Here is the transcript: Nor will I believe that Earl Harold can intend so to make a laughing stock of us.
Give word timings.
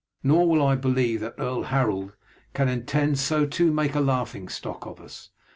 Nor 0.23 0.49
will 0.49 0.65
I 0.65 0.73
believe 0.75 1.19
that 1.19 1.35
Earl 1.37 1.61
Harold 1.61 2.15
can 2.55 2.67
intend 2.67 3.19
so 3.19 3.45
to 3.45 3.71
make 3.71 3.93
a 3.93 3.99
laughing 4.01 4.49
stock 4.49 4.87
of 4.87 4.99
us. 4.99 5.29